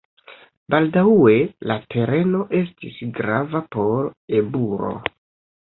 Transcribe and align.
Baldaŭe 0.73 1.35
la 1.71 1.75
tereno 1.95 2.41
estis 2.61 2.97
grava 3.21 3.63
por 3.77 4.09
eburo. 4.41 4.97